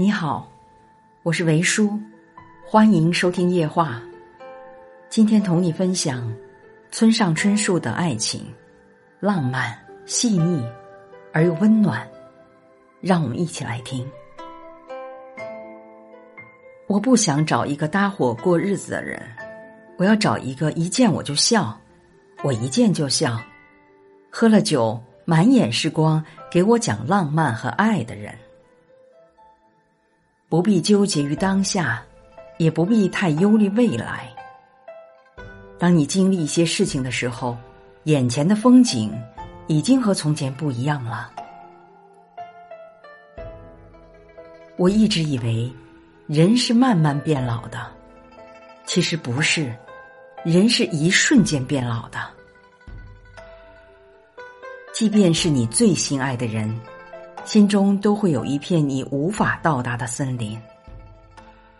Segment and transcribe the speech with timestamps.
[0.00, 0.48] 你好，
[1.24, 1.98] 我是维叔，
[2.64, 4.00] 欢迎收听夜话。
[5.08, 6.32] 今天同你分享
[6.92, 8.46] 村上春树的爱情，
[9.18, 9.76] 浪漫、
[10.06, 10.64] 细腻
[11.32, 12.08] 而又温暖。
[13.00, 14.08] 让我们一起来听。
[16.86, 19.20] 我不想找一个搭伙过日子的人，
[19.96, 21.76] 我要找一个一见我就笑，
[22.44, 23.36] 我一见就笑，
[24.30, 28.32] 喝了酒满眼是光，给我讲浪漫和爱的人。
[30.48, 32.02] 不必纠结于当下，
[32.56, 34.34] 也不必太忧虑未来。
[35.78, 37.54] 当你经历一些事情的时候，
[38.04, 39.12] 眼前的风景
[39.66, 41.30] 已经和从前不一样了。
[44.76, 45.70] 我一直以为，
[46.26, 47.86] 人是慢慢变老的，
[48.86, 49.70] 其实不是，
[50.44, 52.18] 人是一瞬间变老的。
[54.94, 56.74] 即便是你最心爱的人。
[57.48, 60.60] 心中都会有一片你无法到达的森林。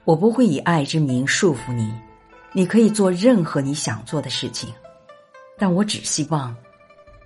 [0.04, 1.92] 我不会以爱之名束缚你，
[2.54, 4.72] 你可以做任何你想做的事情，
[5.58, 6.56] 但我只希望，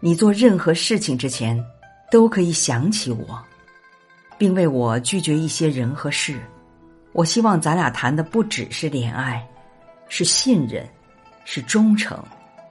[0.00, 1.64] 你做任何事情之前，
[2.10, 3.40] 都可以想起我，
[4.36, 6.36] 并为我拒绝一些人和事。
[7.12, 9.48] 我希望咱俩谈的不只是恋爱，
[10.08, 10.84] 是信任，
[11.44, 12.20] 是忠诚，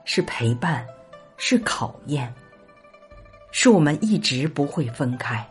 [0.04, 0.86] 是陪伴，
[1.38, 2.30] 是考验，
[3.52, 5.42] 是我们一直不会分开。